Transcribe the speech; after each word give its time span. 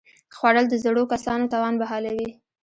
خوړل 0.35 0.65
د 0.69 0.75
زړو 0.83 1.03
کسانو 1.13 1.49
توان 1.53 1.73
بحالوي 1.81 2.29